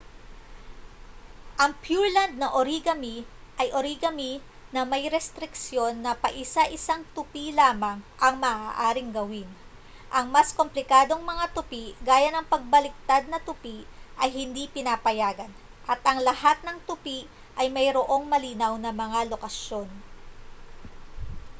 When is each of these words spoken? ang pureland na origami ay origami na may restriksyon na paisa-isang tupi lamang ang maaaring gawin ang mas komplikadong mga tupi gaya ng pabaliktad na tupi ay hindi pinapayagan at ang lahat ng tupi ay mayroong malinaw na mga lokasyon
ang 1.63 1.71
pureland 1.85 2.33
na 2.41 2.47
origami 2.61 3.15
ay 3.61 3.67
origami 3.79 4.31
na 4.73 4.81
may 4.91 5.03
restriksyon 5.15 5.93
na 6.05 6.11
paisa-isang 6.23 7.03
tupi 7.15 7.45
lamang 7.59 7.97
ang 8.25 8.35
maaaring 8.45 9.11
gawin 9.17 9.45
ang 10.17 10.25
mas 10.35 10.49
komplikadong 10.59 11.21
mga 11.31 11.45
tupi 11.55 11.83
gaya 12.07 12.29
ng 12.33 12.49
pabaliktad 12.51 13.23
na 13.29 13.37
tupi 13.47 13.77
ay 14.23 14.29
hindi 14.37 14.63
pinapayagan 14.75 15.51
at 15.91 15.99
ang 16.09 16.17
lahat 16.27 16.57
ng 16.65 16.77
tupi 16.89 17.17
ay 17.59 17.67
mayroong 17.75 18.25
malinaw 18.33 18.73
na 18.83 18.89
mga 19.03 19.19
lokasyon 19.31 19.85